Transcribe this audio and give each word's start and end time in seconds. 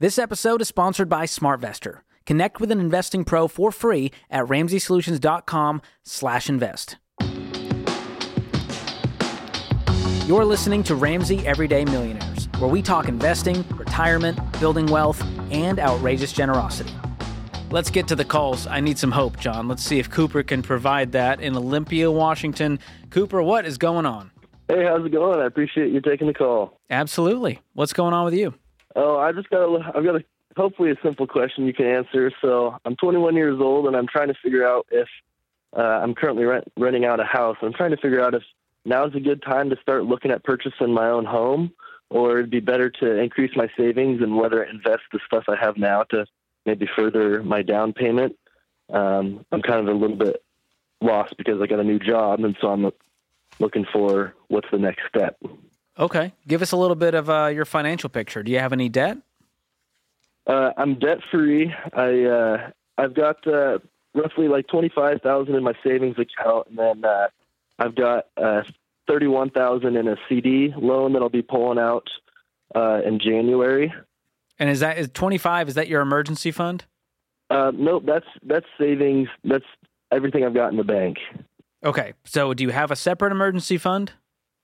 This 0.00 0.18
episode 0.18 0.60
is 0.62 0.68
sponsored 0.68 1.10
by 1.10 1.26
SmartVestor. 1.26 1.98
Connect 2.24 2.58
with 2.58 2.70
an 2.70 2.80
investing 2.80 3.22
pro 3.22 3.46
for 3.46 3.70
free 3.70 4.10
at 4.30 4.46
ramseysolutions.com/invest. 4.46 6.96
You're 10.26 10.46
listening 10.46 10.82
to 10.84 10.94
Ramsey 10.94 11.46
Everyday 11.46 11.84
Millionaires, 11.84 12.48
where 12.58 12.70
we 12.70 12.80
talk 12.80 13.08
investing, 13.08 13.62
retirement, 13.76 14.38
building 14.58 14.86
wealth, 14.86 15.22
and 15.50 15.78
outrageous 15.78 16.32
generosity. 16.32 16.94
Let's 17.70 17.90
get 17.90 18.08
to 18.08 18.16
the 18.16 18.24
calls. 18.24 18.66
I 18.66 18.80
need 18.80 18.98
some 18.98 19.12
hope, 19.12 19.38
John. 19.38 19.68
Let's 19.68 19.82
see 19.82 19.98
if 19.98 20.08
Cooper 20.08 20.42
can 20.42 20.62
provide 20.62 21.12
that 21.12 21.42
in 21.42 21.54
Olympia, 21.54 22.10
Washington. 22.10 22.78
Cooper, 23.10 23.42
what 23.42 23.66
is 23.66 23.76
going 23.76 24.06
on? 24.06 24.30
Hey, 24.68 24.82
how's 24.82 25.04
it 25.04 25.12
going? 25.12 25.40
I 25.40 25.44
appreciate 25.44 25.92
you 25.92 26.00
taking 26.00 26.26
the 26.26 26.32
call. 26.32 26.80
Absolutely. 26.88 27.60
What's 27.74 27.92
going 27.92 28.14
on 28.14 28.24
with 28.24 28.32
you? 28.32 28.54
Oh, 28.96 29.18
I 29.18 29.32
just 29.32 29.48
got 29.50 29.62
a, 29.62 29.92
I've 29.94 30.04
got 30.04 30.16
a 30.16 30.24
hopefully 30.56 30.90
a 30.90 30.96
simple 31.02 31.26
question 31.26 31.66
you 31.66 31.72
can 31.72 31.86
answer. 31.86 32.32
So 32.40 32.76
I'm 32.84 32.96
21 32.96 33.36
years 33.36 33.60
old 33.60 33.86
and 33.86 33.96
I'm 33.96 34.06
trying 34.06 34.28
to 34.28 34.34
figure 34.42 34.66
out 34.66 34.86
if 34.90 35.08
uh, 35.76 35.80
I'm 35.80 36.14
currently 36.14 36.44
rent, 36.44 36.64
renting 36.76 37.04
out 37.04 37.20
a 37.20 37.24
house. 37.24 37.56
I'm 37.62 37.72
trying 37.72 37.92
to 37.92 37.96
figure 37.96 38.22
out 38.22 38.34
if 38.34 38.42
now 38.84 39.06
is 39.06 39.14
a 39.14 39.20
good 39.20 39.42
time 39.42 39.70
to 39.70 39.76
start 39.80 40.04
looking 40.04 40.30
at 40.30 40.42
purchasing 40.42 40.92
my 40.92 41.08
own 41.08 41.24
home, 41.24 41.72
or 42.08 42.38
it'd 42.38 42.50
be 42.50 42.60
better 42.60 42.90
to 42.90 43.18
increase 43.18 43.54
my 43.54 43.68
savings 43.76 44.20
and 44.22 44.36
whether 44.36 44.62
invest 44.64 45.02
the 45.12 45.20
stuff 45.26 45.44
I 45.48 45.56
have 45.56 45.76
now 45.76 46.02
to 46.04 46.26
maybe 46.66 46.88
further 46.96 47.42
my 47.42 47.62
down 47.62 47.92
payment. 47.92 48.36
Um, 48.92 49.44
I'm 49.52 49.62
kind 49.62 49.80
of 49.80 49.94
a 49.94 49.98
little 49.98 50.16
bit 50.16 50.42
lost 51.00 51.36
because 51.36 51.60
I 51.60 51.66
got 51.66 51.80
a 51.80 51.84
new 51.84 51.98
job, 51.98 52.40
and 52.40 52.56
so 52.60 52.68
I'm 52.68 52.90
looking 53.60 53.86
for 53.92 54.34
what's 54.48 54.70
the 54.72 54.78
next 54.78 55.02
step. 55.08 55.38
Okay, 56.00 56.32
give 56.48 56.62
us 56.62 56.72
a 56.72 56.76
little 56.78 56.96
bit 56.96 57.14
of 57.14 57.28
uh, 57.28 57.46
your 57.46 57.66
financial 57.66 58.08
picture. 58.08 58.42
Do 58.42 58.50
you 58.50 58.58
have 58.58 58.72
any 58.72 58.88
debt? 58.88 59.18
Uh, 60.46 60.70
I'm 60.78 60.98
debt 60.98 61.18
free. 61.30 61.72
I 61.92 62.24
uh, 62.24 62.70
I've 62.96 63.14
got 63.14 63.46
uh, 63.46 63.80
roughly 64.14 64.48
like 64.48 64.66
twenty 64.66 64.88
five 64.88 65.20
thousand 65.20 65.54
in 65.54 65.62
my 65.62 65.74
savings 65.84 66.16
account, 66.18 66.68
and 66.68 66.78
then 66.78 67.04
uh, 67.04 67.28
I've 67.78 67.94
got 67.94 68.26
uh, 68.38 68.62
thirty 69.06 69.26
one 69.26 69.50
thousand 69.50 69.96
in 69.96 70.08
a 70.08 70.16
CD 70.26 70.72
loan 70.74 71.12
that 71.12 71.20
I'll 71.20 71.28
be 71.28 71.42
pulling 71.42 71.78
out 71.78 72.08
uh, 72.74 73.02
in 73.04 73.20
January. 73.20 73.92
And 74.58 74.70
is 74.70 74.80
that 74.80 74.98
is 74.98 75.10
twenty 75.12 75.38
five? 75.38 75.68
Is 75.68 75.74
that 75.74 75.88
your 75.88 76.00
emergency 76.00 76.50
fund? 76.50 76.86
Uh, 77.50 77.72
nope, 77.74 78.04
that's 78.06 78.26
that's 78.42 78.66
savings. 78.78 79.28
That's 79.44 79.64
everything 80.10 80.44
I've 80.44 80.54
got 80.54 80.70
in 80.70 80.78
the 80.78 80.84
bank. 80.84 81.18
Okay, 81.84 82.14
so 82.24 82.54
do 82.54 82.64
you 82.64 82.70
have 82.70 82.90
a 82.90 82.96
separate 82.96 83.32
emergency 83.32 83.76
fund? 83.76 84.12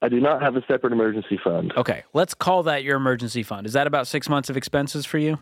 I 0.03 0.09
do 0.09 0.21
not 0.21 0.43
have 0.43 0.57
a 0.57 0.63
separate 0.69 0.93
emergency 0.93 1.39
fund. 1.43 1.73
Okay, 1.77 2.05
let's 2.13 2.35
call 2.35 2.63
that 2.65 2.85
your 2.85 2.97
emergency 2.97 3.43
fund. 3.43 3.67
Is 3.67 3.73
that 3.73 3.87
about 3.87 4.07
six 4.07 4.29
months 4.29 4.51
of 4.51 4.57
expenses 4.57 5.07
for 5.07 5.19
you? 5.19 5.39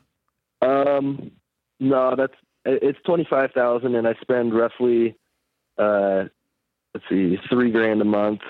Um, 0.63 1.33
no, 1.81 2.15
that's 2.17 2.35
it's 2.65 2.99
twenty 3.05 3.27
five 3.29 3.51
thousand, 3.53 3.95
and 3.97 4.07
I 4.07 4.15
spend 4.21 4.55
roughly, 4.55 5.17
uh, 5.79 6.25
let's 6.95 7.07
see, 7.09 7.37
three 7.51 7.71
grand 7.71 8.01
a 8.01 8.05
month. 8.05 8.41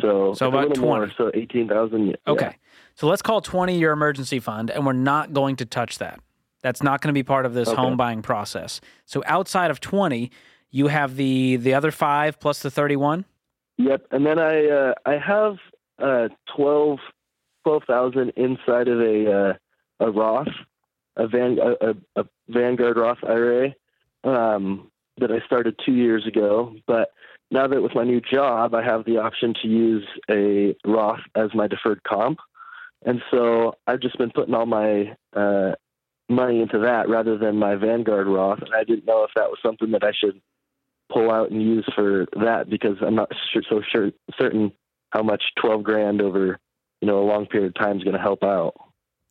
So, 0.00 0.34
So 0.34 0.48
about 0.48 0.68
little 0.68 0.84
more, 0.84 0.98
20. 0.98 1.14
so 1.16 1.30
eighteen 1.34 1.68
thousand. 1.68 2.16
Okay, 2.26 2.56
so 2.94 3.08
let's 3.08 3.22
call 3.22 3.40
twenty 3.40 3.78
your 3.78 3.92
emergency 3.92 4.38
fund, 4.38 4.70
and 4.70 4.86
we're 4.86 4.92
not 4.92 5.32
going 5.32 5.56
to 5.56 5.64
touch 5.66 5.98
that. 5.98 6.20
That's 6.62 6.82
not 6.82 7.00
going 7.00 7.08
to 7.12 7.18
be 7.18 7.22
part 7.24 7.46
of 7.46 7.54
this 7.54 7.68
Okay. 7.68 7.76
home 7.76 7.96
buying 7.96 8.22
process. 8.22 8.80
So 9.06 9.22
outside 9.26 9.70
of 9.70 9.80
twenty, 9.80 10.30
you 10.70 10.86
have 10.86 11.16
the 11.16 11.56
the 11.56 11.74
other 11.74 11.90
five 11.90 12.38
plus 12.38 12.60
the 12.60 12.70
thirty 12.70 12.96
one. 12.96 13.24
Yep, 13.78 14.06
and 14.10 14.26
then 14.26 14.38
I 14.40 14.66
uh, 14.68 14.94
I 15.06 15.18
have 15.18 15.56
uh, 16.00 16.28
twelve 16.54 16.98
twelve 17.64 17.84
thousand 17.86 18.30
inside 18.36 18.88
of 18.88 19.00
a 19.00 19.32
uh, 20.00 20.04
a 20.06 20.10
Roth, 20.10 20.48
a 21.16 21.28
Van 21.28 21.58
a, 21.60 21.94
a 22.20 22.24
Vanguard 22.48 22.96
Roth 22.96 23.18
IRA 23.22 23.74
um, 24.24 24.90
that 25.18 25.30
I 25.30 25.38
started 25.46 25.78
two 25.86 25.92
years 25.92 26.26
ago. 26.26 26.74
But 26.88 27.10
now 27.52 27.68
that 27.68 27.80
with 27.80 27.94
my 27.94 28.04
new 28.04 28.20
job, 28.20 28.74
I 28.74 28.82
have 28.82 29.04
the 29.04 29.18
option 29.18 29.54
to 29.62 29.68
use 29.68 30.06
a 30.28 30.74
Roth 30.84 31.20
as 31.36 31.54
my 31.54 31.68
deferred 31.68 32.02
comp, 32.02 32.40
and 33.06 33.22
so 33.30 33.74
I've 33.86 34.00
just 34.00 34.18
been 34.18 34.32
putting 34.32 34.54
all 34.54 34.66
my 34.66 35.14
uh, 35.34 35.76
money 36.28 36.60
into 36.62 36.80
that 36.80 37.08
rather 37.08 37.38
than 37.38 37.56
my 37.58 37.76
Vanguard 37.76 38.26
Roth. 38.26 38.60
And 38.60 38.74
I 38.74 38.82
didn't 38.82 39.06
know 39.06 39.22
if 39.22 39.30
that 39.36 39.50
was 39.50 39.58
something 39.64 39.92
that 39.92 40.02
I 40.02 40.10
should 40.12 40.40
pull 41.12 41.30
out 41.30 41.50
and 41.50 41.62
use 41.62 41.86
for 41.94 42.26
that 42.32 42.68
because 42.68 42.96
I'm 43.00 43.14
not 43.14 43.30
sure, 43.52 43.62
so 43.68 43.82
sure 43.90 44.10
certain 44.38 44.72
how 45.10 45.22
much 45.22 45.42
12 45.60 45.82
grand 45.82 46.20
over 46.20 46.58
you 47.00 47.06
know 47.06 47.22
a 47.22 47.26
long 47.26 47.46
period 47.46 47.68
of 47.68 47.74
time 47.74 47.96
is 47.96 48.04
going 48.04 48.16
to 48.16 48.22
help 48.22 48.42
out. 48.42 48.74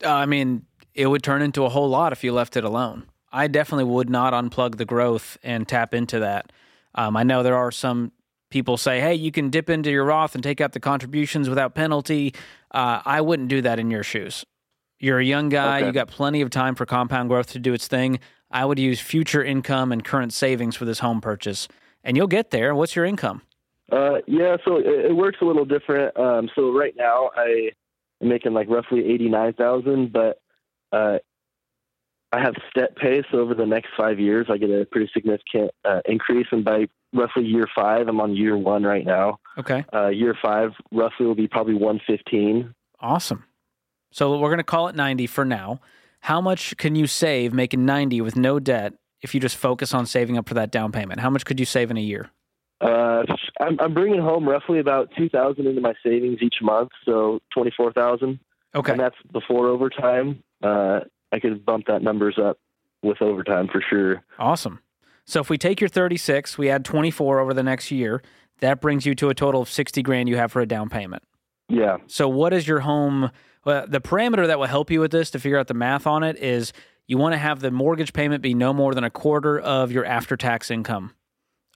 Uh, 0.03 0.11
I 0.11 0.25
mean, 0.25 0.65
it 0.93 1.07
would 1.07 1.23
turn 1.23 1.41
into 1.41 1.63
a 1.63 1.69
whole 1.69 1.89
lot 1.89 2.11
if 2.11 2.23
you 2.23 2.33
left 2.33 2.57
it 2.57 2.63
alone. 2.63 3.05
I 3.31 3.47
definitely 3.47 3.85
would 3.85 4.09
not 4.09 4.33
unplug 4.33 4.77
the 4.77 4.85
growth 4.85 5.37
and 5.43 5.67
tap 5.67 5.93
into 5.93 6.19
that. 6.19 6.51
Um, 6.95 7.17
I 7.17 7.23
know 7.23 7.43
there 7.43 7.57
are 7.57 7.71
some 7.71 8.11
people 8.49 8.77
say, 8.77 9.01
"Hey, 9.01 9.15
you 9.15 9.31
can 9.31 9.49
dip 9.49 9.69
into 9.69 9.91
your 9.91 10.05
Roth 10.05 10.33
and 10.33 10.43
take 10.43 10.61
out 10.61 10.71
the 10.71 10.79
contributions 10.79 11.49
without 11.49 11.75
penalty." 11.75 12.33
Uh, 12.71 13.01
I 13.05 13.21
wouldn't 13.21 13.49
do 13.49 13.61
that 13.61 13.79
in 13.79 13.91
your 13.91 14.03
shoes. 14.03 14.45
You're 14.99 15.19
a 15.19 15.23
young 15.25 15.49
guy. 15.49 15.77
Okay. 15.77 15.87
You 15.87 15.91
got 15.91 16.07
plenty 16.07 16.41
of 16.41 16.49
time 16.49 16.75
for 16.75 16.85
compound 16.85 17.29
growth 17.29 17.47
to 17.51 17.59
do 17.59 17.73
its 17.73 17.87
thing. 17.87 18.19
I 18.49 18.65
would 18.65 18.79
use 18.79 18.99
future 18.99 19.43
income 19.43 19.91
and 19.91 20.03
current 20.03 20.33
savings 20.33 20.75
for 20.75 20.85
this 20.85 20.99
home 20.99 21.21
purchase, 21.21 21.67
and 22.03 22.15
you'll 22.17 22.27
get 22.27 22.51
there. 22.51 22.73
What's 22.73 22.95
your 22.95 23.05
income? 23.05 23.41
Uh, 23.91 24.19
yeah, 24.25 24.57
so 24.65 24.77
it, 24.77 24.85
it 24.87 25.15
works 25.15 25.37
a 25.41 25.45
little 25.45 25.65
different. 25.65 26.17
Um, 26.17 26.49
so 26.55 26.71
right 26.71 26.93
now 26.97 27.29
I 27.35 27.71
am 28.21 28.29
making 28.29 28.53
like 28.53 28.67
roughly 28.69 29.05
89,000, 29.13 30.11
but 30.11 30.41
uh, 30.91 31.17
I 32.33 32.39
have 32.41 32.55
step 32.69 32.95
pay. 32.95 33.23
So 33.31 33.39
over 33.39 33.53
the 33.53 33.65
next 33.65 33.89
five 33.97 34.19
years, 34.19 34.47
I 34.49 34.57
get 34.57 34.69
a 34.69 34.85
pretty 34.85 35.09
significant 35.13 35.71
uh, 35.85 36.01
increase. 36.05 36.47
And 36.51 36.65
by 36.65 36.87
roughly 37.13 37.45
year 37.45 37.67
five, 37.75 38.07
I'm 38.07 38.19
on 38.19 38.35
year 38.35 38.57
one 38.57 38.83
right 38.83 39.05
now. 39.05 39.39
Okay, 39.57 39.85
Uh, 39.93 40.07
year 40.07 40.35
five 40.41 40.71
roughly 40.91 41.25
will 41.25 41.35
be 41.35 41.47
probably 41.47 41.73
115. 41.75 42.73
awesome. 42.99 43.43
So 44.11 44.37
we're 44.37 44.49
going 44.49 44.57
to 44.57 44.63
call 44.63 44.87
it 44.87 44.95
90 44.95 45.27
for 45.27 45.45
now. 45.45 45.79
How 46.21 46.41
much 46.41 46.75
can 46.77 46.95
you 46.95 47.07
save 47.07 47.53
making 47.53 47.85
90 47.85 48.21
with 48.21 48.35
no 48.35 48.59
debt 48.59 48.93
if 49.21 49.33
you 49.33 49.39
just 49.39 49.55
focus 49.55 49.93
on 49.93 50.05
saving 50.05 50.37
up 50.37 50.47
for 50.47 50.55
that 50.55 50.71
down 50.71 50.91
payment? 50.91 51.19
How 51.19 51.29
much 51.29 51.45
could 51.45 51.59
you 51.59 51.65
save 51.65 51.91
in 51.91 51.97
a 51.97 52.01
year? 52.01 52.29
Uh, 52.79 53.23
I'm, 53.59 53.79
I'm 53.79 53.93
bringing 53.93 54.21
home 54.21 54.47
roughly 54.47 54.79
about 54.79 55.09
2,000 55.17 55.65
into 55.65 55.81
my 55.81 55.93
savings 56.03 56.39
each 56.41 56.57
month. 56.61 56.89
So 57.05 57.39
24,000. 57.53 58.39
Okay. 58.75 58.91
And 58.91 58.99
that's 58.99 59.15
before 59.31 59.67
overtime. 59.67 60.43
Uh, 60.61 61.01
I 61.31 61.39
could 61.39 61.65
bump 61.65 61.85
that 61.87 62.01
numbers 62.01 62.37
up 62.41 62.57
with 63.01 63.21
overtime 63.21 63.67
for 63.71 63.83
sure. 63.87 64.23
Awesome. 64.39 64.79
So 65.25 65.39
if 65.41 65.49
we 65.49 65.57
take 65.57 65.81
your 65.81 65.89
36, 65.89 66.57
we 66.57 66.69
add 66.69 66.85
24 66.85 67.39
over 67.39 67.53
the 67.53 67.63
next 67.63 67.91
year, 67.91 68.21
that 68.59 68.81
brings 68.81 69.05
you 69.05 69.13
to 69.15 69.29
a 69.29 69.33
total 69.33 69.61
of 69.61 69.69
60 69.69 70.01
grand 70.01 70.29
you 70.29 70.37
have 70.37 70.51
for 70.51 70.61
a 70.61 70.65
down 70.65 70.89
payment. 70.89 71.23
Yeah. 71.69 71.97
So 72.07 72.27
what 72.27 72.53
is 72.53 72.67
your 72.67 72.79
home 72.79 73.31
well, 73.67 73.85
the 73.85 73.99
parameter 73.99 74.47
that 74.47 74.59
will 74.59 74.67
help 74.67 74.89
you 74.89 75.01
with 75.01 75.11
this 75.11 75.29
to 75.31 75.39
figure 75.39 75.57
out 75.57 75.67
the 75.67 75.73
math 75.73 76.07
on 76.07 76.23
it 76.23 76.37
is 76.37 76.71
you 77.05 77.17
want 77.17 77.33
to 77.33 77.37
have 77.37 77.59
the 77.59 77.69
mortgage 77.69 78.13
payment 78.13 78.41
be 78.41 78.53
no 78.53 78.71
more 78.71 78.93
than 78.93 79.03
a 79.03 79.09
quarter 79.09 79.59
of 79.59 79.91
your 79.91 80.05
after-tax 80.05 80.71
income 80.71 81.13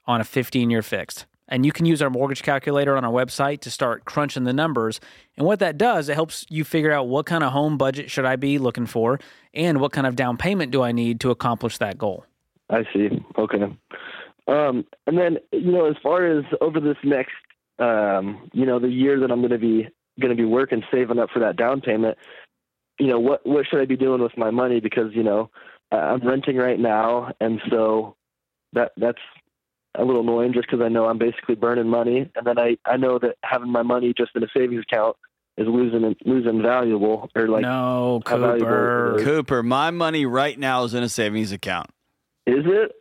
on 0.05 0.21
a 0.21 0.23
15-year 0.23 0.83
fixed. 0.83 1.25
And 1.49 1.65
you 1.65 1.73
can 1.73 1.85
use 1.85 2.01
our 2.01 2.09
mortgage 2.09 2.43
calculator 2.43 2.95
on 2.95 3.03
our 3.03 3.11
website 3.11 3.59
to 3.61 3.69
start 3.69 4.05
crunching 4.05 4.45
the 4.45 4.53
numbers. 4.53 5.01
And 5.35 5.45
what 5.45 5.59
that 5.59 5.77
does, 5.77 6.07
it 6.07 6.13
helps 6.13 6.45
you 6.47 6.63
figure 6.63 6.93
out 6.93 7.09
what 7.09 7.25
kind 7.25 7.43
of 7.43 7.51
home 7.51 7.77
budget 7.77 8.09
should 8.09 8.23
I 8.23 8.37
be 8.37 8.57
looking 8.57 8.85
for 8.85 9.19
and 9.53 9.81
what 9.81 9.91
kind 9.91 10.07
of 10.07 10.15
down 10.15 10.37
payment 10.37 10.71
do 10.71 10.81
I 10.81 10.93
need 10.93 11.19
to 11.19 11.29
accomplish 11.29 11.77
that 11.79 11.97
goal. 11.97 12.25
I 12.69 12.83
see. 12.93 13.09
Okay. 13.37 13.63
Um, 14.47 14.85
and 15.07 15.17
then, 15.17 15.39
you 15.51 15.73
know, 15.73 15.89
as 15.89 15.97
far 16.01 16.25
as 16.25 16.45
over 16.61 16.79
this 16.79 16.95
next, 17.03 17.33
um, 17.81 18.49
you 18.53 18.65
know, 18.65 18.79
the 18.79 18.89
year 18.89 19.19
that 19.19 19.31
I'm 19.31 19.39
going 19.39 19.51
to 19.51 19.57
be 19.57 19.89
going 20.19 20.35
to 20.35 20.41
be 20.41 20.45
working, 20.45 20.83
saving 20.91 21.19
up 21.19 21.29
for 21.31 21.39
that 21.39 21.55
down 21.55 21.81
payment, 21.81 22.17
you 22.99 23.07
know, 23.07 23.19
what 23.19 23.45
what 23.45 23.65
should 23.67 23.81
I 23.81 23.85
be 23.85 23.97
doing 23.97 24.21
with 24.21 24.37
my 24.37 24.51
money? 24.51 24.79
Because 24.79 25.13
you 25.13 25.23
know, 25.23 25.49
I'm 25.91 26.25
renting 26.25 26.57
right 26.57 26.79
now, 26.79 27.33
and 27.41 27.59
so 27.69 28.15
that 28.73 28.91
that's 28.97 29.21
a 29.95 30.05
little 30.05 30.21
annoying 30.21 30.53
just 30.53 30.69
because 30.69 30.83
I 30.83 30.89
know 30.89 31.05
I'm 31.05 31.17
basically 31.17 31.55
burning 31.55 31.87
money, 31.87 32.29
and 32.35 32.45
then 32.45 32.59
I 32.59 32.77
I 32.85 32.97
know 32.97 33.17
that 33.19 33.37
having 33.43 33.71
my 33.71 33.81
money 33.81 34.13
just 34.15 34.31
in 34.35 34.43
a 34.43 34.47
savings 34.55 34.83
account 34.83 35.17
is 35.57 35.67
losing 35.67 36.15
losing 36.25 36.61
valuable 36.61 37.29
or 37.35 37.47
like 37.47 37.63
no, 37.63 38.21
Cooper. 38.25 39.17
Cooper, 39.21 39.63
my 39.63 39.89
money 39.89 40.25
right 40.25 40.57
now 40.57 40.83
is 40.83 40.93
in 40.93 41.01
a 41.03 41.09
savings 41.09 41.51
account. 41.51 41.89
is 42.45 42.65
it? 42.65 42.91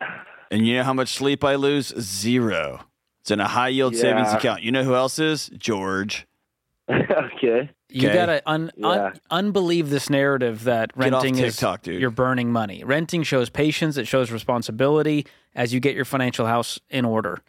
And 0.50 0.67
you 0.67 0.76
know 0.76 0.85
how 0.85 0.94
much 0.94 1.15
sleep 1.15 1.44
I 1.44 1.55
lose? 1.55 1.94
Zero. 2.00 2.81
It's 3.20 3.31
in 3.31 3.40
a 3.40 3.49
high 3.49 3.69
yield 3.69 3.96
savings 3.96 4.32
account. 4.32 4.62
You 4.62 4.72
know 4.72 4.82
who 4.84 4.94
else 4.94 5.19
is? 5.19 5.50
George. 5.58 6.26
okay. 6.90 7.70
You 7.88 8.08
Okay. 8.08 8.17
gotta 8.17 8.43
un, 8.46 8.70
Yeah. 8.76 8.87
un, 8.88 9.20
unbelieve 9.31 9.90
this 9.90 10.08
narrative 10.11 10.64
that 10.64 10.90
renting 10.96 11.34
TikTok, 11.34 11.81
is 11.81 11.84
dude. 11.84 12.00
you're 12.00 12.11
burning 12.11 12.52
money. 12.52 12.82
Renting 12.84 13.22
shows 13.22 13.50
patience. 13.50 13.96
It 13.96 14.06
shows 14.06 14.31
responsibility 14.31 15.26
as 15.55 15.75
you 15.75 15.81
get 15.81 15.94
your 15.96 16.05
financial 16.05 16.46
house 16.46 16.78
in 16.88 17.05
order. 17.05 17.40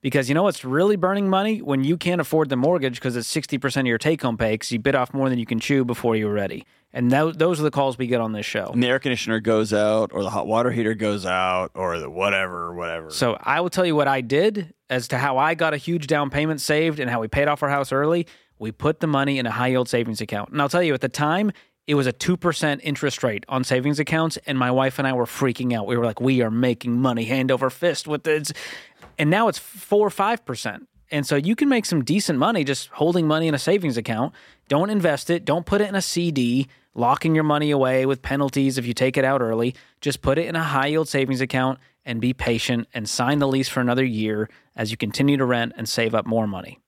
Because 0.00 0.28
you 0.28 0.34
know 0.34 0.42
what's 0.42 0.64
really 0.66 0.96
burning 0.96 1.30
money 1.30 1.62
when 1.62 1.82
you 1.82 1.96
can't 1.96 2.20
afford 2.20 2.50
the 2.50 2.56
mortgage 2.56 2.96
because 2.96 3.16
it's 3.16 3.26
sixty 3.28 3.56
percent 3.56 3.86
of 3.86 3.88
your 3.88 3.96
take 3.98 4.20
home 4.20 4.36
pay 4.36 4.52
because 4.52 4.70
you 4.70 4.78
bit 4.78 4.94
off 4.94 5.14
more 5.14 5.30
than 5.30 5.38
you 5.38 5.46
can 5.46 5.60
chew 5.60 5.84
before 5.84 6.14
you 6.14 6.26
were 6.26 6.34
ready. 6.34 6.66
And 6.92 7.10
tho- 7.10 7.32
those 7.32 7.58
are 7.58 7.62
the 7.62 7.70
calls 7.70 7.96
we 7.96 8.06
get 8.06 8.20
on 8.20 8.32
this 8.32 8.44
show. 8.46 8.66
And 8.72 8.82
the 8.82 8.86
air 8.88 8.98
conditioner 8.98 9.40
goes 9.40 9.72
out, 9.72 10.10
or 10.12 10.22
the 10.22 10.30
hot 10.30 10.46
water 10.46 10.70
heater 10.70 10.94
goes 10.94 11.24
out, 11.24 11.70
or 11.74 11.98
the 11.98 12.10
whatever, 12.10 12.74
whatever. 12.74 13.10
So 13.10 13.36
I 13.40 13.60
will 13.62 13.70
tell 13.70 13.86
you 13.86 13.96
what 13.96 14.06
I 14.06 14.20
did 14.20 14.74
as 14.94 15.08
to 15.08 15.18
how 15.18 15.38
I 15.38 15.54
got 15.54 15.74
a 15.74 15.76
huge 15.76 16.06
down 16.06 16.30
payment 16.30 16.60
saved 16.60 17.00
and 17.00 17.10
how 17.10 17.20
we 17.20 17.26
paid 17.26 17.48
off 17.48 17.62
our 17.62 17.68
house 17.68 17.90
early. 17.90 18.28
We 18.60 18.70
put 18.70 19.00
the 19.00 19.08
money 19.08 19.38
in 19.40 19.46
a 19.46 19.50
high 19.50 19.68
yield 19.68 19.88
savings 19.88 20.20
account. 20.20 20.50
And 20.50 20.62
I'll 20.62 20.68
tell 20.68 20.84
you, 20.84 20.94
at 20.94 21.00
the 21.00 21.08
time, 21.08 21.50
it 21.88 21.96
was 21.96 22.06
a 22.06 22.12
2% 22.12 22.80
interest 22.82 23.24
rate 23.24 23.44
on 23.48 23.64
savings 23.64 23.98
accounts. 23.98 24.38
And 24.46 24.56
my 24.56 24.70
wife 24.70 25.00
and 25.00 25.08
I 25.08 25.12
were 25.12 25.26
freaking 25.26 25.76
out. 25.76 25.88
We 25.88 25.96
were 25.96 26.04
like, 26.04 26.20
we 26.20 26.42
are 26.42 26.50
making 26.50 27.00
money 27.00 27.24
hand 27.24 27.50
over 27.50 27.70
fist 27.70 28.06
with 28.06 28.22
this. 28.22 28.52
And 29.18 29.30
now 29.30 29.48
it's 29.48 29.58
4 29.58 30.06
or 30.06 30.10
5%. 30.10 30.86
And 31.10 31.26
so 31.26 31.34
you 31.34 31.56
can 31.56 31.68
make 31.68 31.86
some 31.86 32.04
decent 32.04 32.38
money 32.38 32.62
just 32.62 32.88
holding 32.90 33.26
money 33.26 33.48
in 33.48 33.54
a 33.54 33.58
savings 33.58 33.96
account. 33.96 34.32
Don't 34.68 34.90
invest 34.90 35.28
it. 35.28 35.44
Don't 35.44 35.66
put 35.66 35.80
it 35.80 35.88
in 35.88 35.96
a 35.96 36.02
CD, 36.02 36.68
locking 36.94 37.34
your 37.34 37.44
money 37.44 37.72
away 37.72 38.06
with 38.06 38.22
penalties 38.22 38.78
if 38.78 38.86
you 38.86 38.94
take 38.94 39.16
it 39.16 39.24
out 39.24 39.42
early. 39.42 39.74
Just 40.04 40.20
put 40.20 40.36
it 40.36 40.46
in 40.46 40.54
a 40.54 40.62
high 40.62 40.88
yield 40.88 41.08
savings 41.08 41.40
account 41.40 41.78
and 42.04 42.20
be 42.20 42.34
patient 42.34 42.86
and 42.92 43.08
sign 43.08 43.38
the 43.38 43.48
lease 43.48 43.70
for 43.70 43.80
another 43.80 44.04
year 44.04 44.50
as 44.76 44.90
you 44.90 44.98
continue 44.98 45.38
to 45.38 45.46
rent 45.46 45.72
and 45.78 45.88
save 45.88 46.14
up 46.14 46.26
more 46.26 46.46
money. 46.46 46.78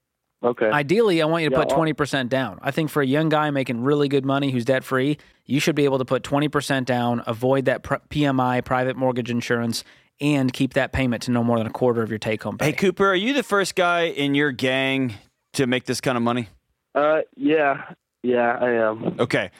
Okay. 0.42 0.68
Ideally, 0.68 1.22
I 1.22 1.24
want 1.24 1.42
you 1.42 1.48
to 1.48 1.56
Yeah, 1.56 1.64
put 1.64 1.70
20% 1.70 2.28
down. 2.28 2.58
I 2.60 2.70
think 2.72 2.90
for 2.90 3.00
a 3.00 3.06
young 3.06 3.30
guy 3.30 3.48
making 3.50 3.80
really 3.80 4.08
good 4.08 4.26
money 4.26 4.50
who's 4.50 4.66
debt 4.66 4.84
free, 4.84 5.16
you 5.46 5.60
should 5.60 5.74
be 5.74 5.84
able 5.86 5.96
to 5.96 6.04
put 6.04 6.24
20% 6.24 6.84
down, 6.84 7.22
avoid 7.26 7.64
that 7.64 7.82
PMI, 7.82 8.62
private 8.62 8.96
mortgage 8.98 9.30
insurance, 9.30 9.82
and 10.20 10.52
keep 10.52 10.74
that 10.74 10.92
payment 10.92 11.22
to 11.22 11.30
no 11.30 11.42
more 11.42 11.56
than 11.56 11.66
a 11.66 11.70
quarter 11.70 12.02
of 12.02 12.10
your 12.10 12.18
take 12.18 12.42
home 12.42 12.58
pay. 12.58 12.66
hey, 12.66 12.72
Cooper, 12.72 13.06
are 13.06 13.14
you 13.14 13.32
the 13.32 13.42
first 13.42 13.76
guy 13.76 14.08
in 14.08 14.34
your 14.34 14.52
gang 14.52 15.14
to 15.54 15.66
make 15.66 15.86
this 15.86 16.02
kind 16.02 16.18
of 16.18 16.22
money? 16.22 16.50
uh, 16.94 17.22
yeah, 17.34 17.92
yeah, 18.22 18.58
I 18.60 18.72
am. 18.72 19.16
Okay. 19.20 19.50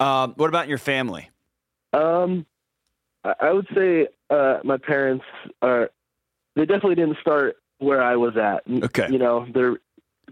Um, 0.00 0.32
what 0.38 0.48
about 0.48 0.66
your 0.66 0.78
family? 0.78 1.28
Um, 1.92 2.46
I 3.26 3.46
I 3.48 3.52
would 3.52 3.66
say 3.74 4.08
uh, 4.30 4.58
my 4.64 4.76
parents 4.78 5.24
are. 5.62 5.90
They 6.54 6.64
definitely 6.64 6.94
didn't 6.94 7.18
start 7.20 7.56
where 7.78 8.02
I 8.02 8.16
was 8.16 8.36
at. 8.38 8.62
Okay. 8.84 9.08
You 9.10 9.18
know, 9.18 9.46
they're 9.52 9.76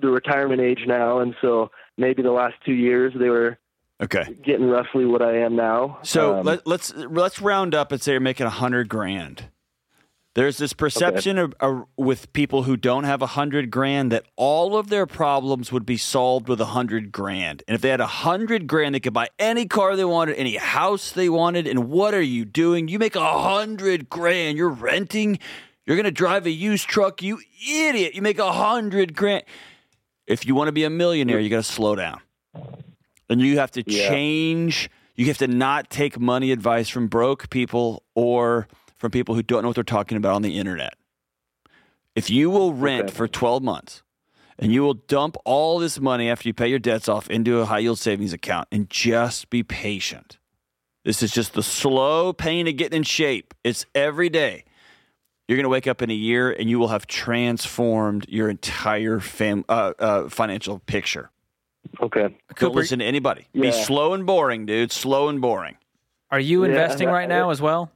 the 0.00 0.08
retirement 0.08 0.60
age 0.60 0.84
now, 0.86 1.18
and 1.18 1.34
so 1.42 1.70
maybe 1.98 2.22
the 2.22 2.32
last 2.32 2.54
two 2.64 2.72
years 2.72 3.12
they 3.18 3.28
were 3.28 3.58
Okay. 4.02 4.24
getting 4.44 4.66
roughly 4.68 5.04
what 5.04 5.22
I 5.22 5.36
am 5.38 5.54
now. 5.54 5.98
So 6.02 6.38
Um, 6.38 6.46
let, 6.46 6.66
let's 6.66 6.92
let's 6.96 7.40
round 7.40 7.74
up 7.74 7.92
and 7.92 8.00
say 8.02 8.12
you're 8.12 8.20
making 8.20 8.46
a 8.46 8.50
hundred 8.50 8.88
grand. 8.88 9.44
There's 10.34 10.58
this 10.58 10.72
perception 10.72 11.38
of, 11.38 11.54
of- 11.60 11.84
with 11.96 12.32
people 12.32 12.64
who 12.64 12.76
don't 12.76 13.04
have 13.04 13.22
a 13.22 13.26
hundred 13.28 13.70
grand 13.70 14.10
that 14.10 14.24
all 14.36 14.76
of 14.76 14.88
their 14.88 15.06
problems 15.06 15.70
would 15.70 15.86
be 15.86 15.96
solved 15.96 16.48
with 16.48 16.60
a 16.60 16.64
hundred 16.66 17.12
grand. 17.12 17.62
And 17.68 17.74
if 17.76 17.80
they 17.80 17.88
had 17.90 18.00
a 18.00 18.06
hundred 18.06 18.66
grand, 18.66 18.94
they 18.96 19.00
could 19.00 19.12
buy 19.12 19.28
any 19.38 19.66
car 19.66 19.94
they 19.94 20.04
wanted, 20.04 20.34
any 20.36 20.56
house 20.56 21.12
they 21.12 21.28
wanted. 21.28 21.68
And 21.68 21.88
what 21.88 22.14
are 22.14 22.22
you 22.22 22.44
doing? 22.44 22.88
You 22.88 22.98
make 22.98 23.14
a 23.14 23.42
hundred 23.42 24.08
grand. 24.10 24.58
You're 24.58 24.70
renting. 24.70 25.38
You're 25.86 25.96
gonna 25.96 26.10
drive 26.10 26.46
a 26.46 26.50
used 26.50 26.88
truck. 26.88 27.22
You 27.22 27.38
idiot. 27.70 28.14
You 28.16 28.22
make 28.22 28.40
a 28.40 28.52
hundred 28.52 29.14
grand. 29.14 29.44
If 30.26 30.46
you 30.46 30.54
want 30.56 30.66
to 30.68 30.72
be 30.72 30.82
a 30.84 30.90
millionaire, 30.90 31.38
you 31.38 31.50
got 31.50 31.58
to 31.58 31.62
slow 31.62 31.94
down. 31.94 32.18
And 33.28 33.40
you 33.40 33.58
have 33.58 33.70
to 33.72 33.84
Yeah. 33.86 34.08
change. 34.08 34.90
You 35.16 35.26
have 35.26 35.38
to 35.38 35.46
not 35.46 35.90
take 35.90 36.18
money 36.18 36.50
advice 36.50 36.88
from 36.88 37.06
broke 37.08 37.50
people 37.50 38.02
or 38.14 38.66
from 39.04 39.10
people 39.10 39.34
who 39.34 39.42
don't 39.42 39.60
know 39.60 39.68
what 39.68 39.74
they're 39.74 39.84
talking 39.84 40.16
about 40.16 40.32
on 40.34 40.40
the 40.40 40.58
internet. 40.58 40.94
If 42.14 42.30
you 42.30 42.48
will 42.48 42.72
rent 42.72 43.08
Okay. 43.10 43.12
for 43.14 43.28
12 43.28 43.62
months 43.62 44.02
and 44.58 44.72
you 44.72 44.80
will 44.82 44.94
dump 44.94 45.36
all 45.44 45.78
this 45.78 46.00
money 46.00 46.30
after 46.30 46.48
you 46.48 46.54
pay 46.54 46.68
your 46.68 46.78
debts 46.78 47.06
off 47.06 47.28
into 47.28 47.60
a 47.60 47.66
high 47.66 47.80
yield 47.80 47.98
savings 47.98 48.32
account 48.32 48.66
and 48.72 48.88
just 48.88 49.50
be 49.50 49.62
patient. 49.62 50.38
This 51.04 51.22
is 51.22 51.32
just 51.32 51.52
the 51.52 51.62
slow 51.62 52.32
pain 52.32 52.66
of 52.66 52.78
getting 52.78 52.96
in 52.98 53.02
shape. 53.02 53.52
It's 53.62 53.84
every 53.94 54.30
day. 54.30 54.64
You're 55.48 55.56
going 55.58 55.64
to 55.64 55.68
wake 55.68 55.86
up 55.86 56.00
in 56.00 56.10
a 56.10 56.14
year 56.14 56.50
and 56.50 56.70
you 56.70 56.78
will 56.78 56.88
have 56.88 57.06
transformed 57.06 58.24
your 58.30 58.48
entire 58.48 59.20
fam- 59.20 59.66
uh, 59.68 59.92
uh, 59.98 60.28
financial 60.30 60.78
picture. 60.78 61.30
okay. 62.00 62.22
Don't 62.22 62.54
Cooper- 62.56 62.74
listen 62.76 63.00
to 63.00 63.04
anybody. 63.04 63.48
Be 63.52 63.70
slow 63.70 64.14
and 64.14 64.24
boring, 64.24 64.64
dude. 64.64 64.92
Slow 64.92 65.28
and 65.28 65.42
boring. 65.42 65.76
Are 66.30 66.40
you 66.40 66.62
Yeah, 66.64 66.70
investing 66.70 67.10
I- 67.10 67.12
right 67.12 67.28
now 67.28 67.50
as 67.50 67.60
well? 67.60 67.90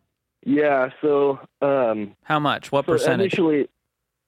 Yeah. 0.45 0.91
So 1.03 1.41
um, 1.61 2.15
How 2.23 2.39
much? 2.39 2.73
What 2.73 2.87
so 2.87 2.93
percentage? 2.93 3.33
initially, 3.33 3.69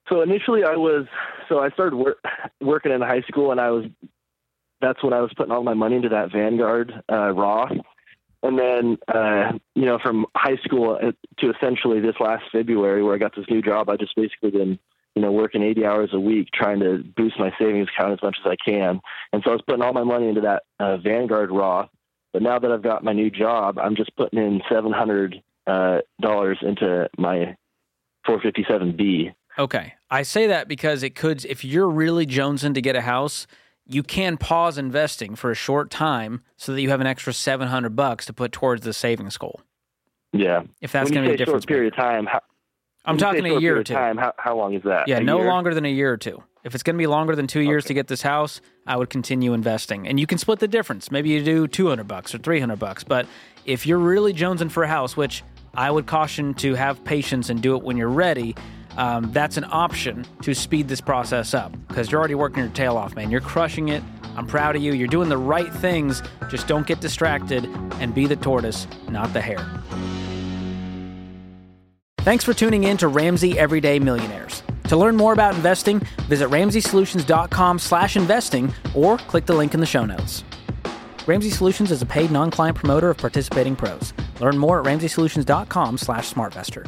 so 0.09 0.21
initially 0.21 0.63
I 0.63 0.75
was 0.75 1.05
so 1.49 1.59
I 1.59 1.69
started 1.71 1.95
wor- 1.95 2.17
working 2.61 2.91
in 2.91 3.01
high 3.01 3.21
school, 3.21 3.51
and 3.51 3.59
I 3.59 3.71
was 3.71 3.85
that's 4.81 5.03
when 5.03 5.13
I 5.13 5.21
was 5.21 5.31
putting 5.35 5.51
all 5.51 5.63
my 5.63 5.73
money 5.73 5.95
into 5.95 6.09
that 6.09 6.31
Vanguard 6.31 6.91
uh, 7.11 7.31
Roth, 7.31 7.71
and 8.43 8.59
then 8.59 8.97
uh, 9.07 9.53
you 9.75 9.85
know 9.85 9.99
from 9.99 10.25
high 10.35 10.57
school 10.63 10.97
uh, 11.01 11.11
to 11.39 11.51
essentially 11.51 11.99
this 11.99 12.15
last 12.19 12.43
February 12.51 13.03
where 13.03 13.15
I 13.15 13.17
got 13.17 13.35
this 13.35 13.45
new 13.49 13.61
job, 13.61 13.89
I 13.89 13.97
just 13.97 14.15
basically 14.15 14.51
been 14.51 14.79
you 15.15 15.21
know 15.21 15.31
working 15.31 15.63
80 15.63 15.85
hours 15.85 16.09
a 16.13 16.19
week 16.19 16.49
trying 16.53 16.79
to 16.81 17.03
boost 17.15 17.39
my 17.39 17.51
savings 17.59 17.87
account 17.95 18.13
as 18.13 18.23
much 18.23 18.37
as 18.43 18.49
I 18.49 18.55
can, 18.63 19.01
and 19.31 19.41
so 19.43 19.51
I 19.51 19.53
was 19.53 19.61
putting 19.65 19.83
all 19.83 19.93
my 19.93 20.03
money 20.03 20.27
into 20.27 20.41
that 20.41 20.63
uh, 20.79 20.97
Vanguard 20.97 21.51
Roth. 21.51 21.89
But 22.33 22.41
now 22.41 22.59
that 22.59 22.71
I've 22.71 22.81
got 22.81 23.03
my 23.03 23.11
new 23.11 23.29
job, 23.29 23.77
I'm 23.77 23.95
just 23.97 24.15
putting 24.15 24.39
in 24.39 24.61
700 24.69 25.43
uh, 25.67 25.99
dollars 26.21 26.57
into 26.61 27.09
my 27.17 27.55
457B. 28.27 29.33
Okay. 29.57 29.93
I 30.09 30.23
say 30.23 30.47
that 30.47 30.67
because 30.67 31.03
it 31.03 31.15
could, 31.15 31.45
if 31.45 31.63
you're 31.63 31.89
really 31.89 32.25
jonesing 32.25 32.73
to 32.73 32.81
get 32.81 32.95
a 32.95 33.01
house, 33.01 33.47
you 33.85 34.03
can 34.03 34.37
pause 34.37 34.77
investing 34.77 35.35
for 35.35 35.51
a 35.51 35.55
short 35.55 35.89
time 35.89 36.41
so 36.55 36.73
that 36.73 36.81
you 36.81 36.89
have 36.89 37.01
an 37.01 37.07
extra 37.07 37.33
700 37.33 37.95
bucks 37.95 38.25
to 38.27 38.33
put 38.33 38.51
towards 38.51 38.83
the 38.83 38.93
savings 38.93 39.37
goal. 39.37 39.61
Yeah. 40.33 40.63
If 40.79 40.91
that's 40.93 41.11
going 41.11 41.29
to 41.29 41.35
be 41.37 41.43
a 41.43 41.45
short 41.45 41.67
period 41.67 41.93
of 41.93 41.97
time, 41.97 42.25
how, 42.25 42.39
I'm 43.03 43.15
when 43.15 43.19
you 43.19 43.19
say 43.19 43.25
talking 43.25 43.57
a 43.57 43.59
year 43.59 43.77
or 43.77 43.83
two. 43.83 43.93
of 43.93 43.99
Time, 43.99 44.17
how, 44.17 44.33
how 44.37 44.55
long 44.55 44.73
is 44.73 44.83
that? 44.83 45.07
Yeah, 45.07 45.17
A 45.17 45.21
no 45.23 45.39
year? 45.39 45.47
longer 45.47 45.73
than 45.73 45.85
a 45.85 45.91
year 45.91 46.11
or 46.11 46.17
two. 46.17 46.41
If 46.63 46.75
it's 46.75 46.83
going 46.83 46.95
to 46.95 46.97
be 46.97 47.07
longer 47.07 47.35
than 47.35 47.47
two 47.47 47.61
years 47.61 47.85
to 47.85 47.93
get 47.95 48.07
this 48.07 48.21
house, 48.21 48.61
I 48.85 48.95
would 48.95 49.09
continue 49.09 49.53
investing. 49.53 50.07
And 50.07 50.19
you 50.19 50.27
can 50.27 50.37
split 50.37 50.59
the 50.59 50.67
difference. 50.67 51.09
Maybe 51.09 51.29
you 51.29 51.43
do 51.43 51.67
200 51.67 52.07
bucks 52.07 52.35
or 52.35 52.37
300 52.37 52.77
bucks. 52.77 53.03
But 53.03 53.25
if 53.65 53.87
you're 53.87 53.97
really 53.97 54.31
jonesing 54.31 54.69
for 54.69 54.83
a 54.83 54.87
house, 54.87 55.17
which 55.17 55.43
I 55.73 55.89
would 55.89 56.05
caution 56.05 56.53
to 56.55 56.75
have 56.75 57.03
patience 57.03 57.49
and 57.49 57.61
do 57.61 57.75
it 57.75 57.83
when 57.83 57.95
you're 57.97 58.09
ready, 58.09 58.55
um, 58.97 59.31
that's 59.31 59.57
an 59.57 59.65
option 59.71 60.25
to 60.41 60.53
speed 60.53 60.87
this 60.87 60.99
process 60.99 61.53
up 61.53 61.73
because 61.87 62.11
you're 62.11 62.19
already 62.19 62.35
working 62.35 62.59
your 62.59 62.73
tail 62.73 62.97
off, 62.97 63.15
man. 63.15 63.31
You're 63.31 63.41
crushing 63.41 63.89
it. 63.89 64.03
I'm 64.35 64.47
proud 64.47 64.75
of 64.75 64.81
you. 64.81 64.93
You're 64.93 65.07
doing 65.07 65.29
the 65.29 65.37
right 65.37 65.71
things. 65.75 66.21
Just 66.49 66.67
don't 66.67 66.85
get 66.85 66.99
distracted 66.99 67.65
and 67.99 68.13
be 68.13 68.27
the 68.27 68.35
tortoise, 68.35 68.87
not 69.09 69.31
the 69.33 69.41
hare. 69.41 69.65
Thanks 72.19 72.43
for 72.43 72.53
tuning 72.53 72.83
in 72.83 72.97
to 72.97 73.07
Ramsey 73.07 73.57
Everyday 73.57 73.97
Millionaires. 73.99 74.61
To 74.89 74.97
learn 74.97 75.15
more 75.15 75.33
about 75.33 75.55
investing, 75.55 75.99
visit 76.27 76.49
ramseysolutions.com 76.49 77.79
slash 77.79 78.17
investing 78.17 78.73
or 78.93 79.17
click 79.17 79.45
the 79.45 79.53
link 79.53 79.73
in 79.73 79.79
the 79.79 79.85
show 79.85 80.05
notes. 80.05 80.43
Ramsey 81.25 81.49
Solutions 81.49 81.91
is 81.91 82.01
a 82.01 82.05
paid 82.05 82.29
non-client 82.29 82.77
promoter 82.77 83.09
of 83.09 83.17
participating 83.17 83.75
pros. 83.75 84.13
Learn 84.41 84.57
more 84.57 84.79
at 84.79 84.85
ramseysolutions.com 84.85 85.99
slash 85.99 86.33
smartvestor. 86.33 86.87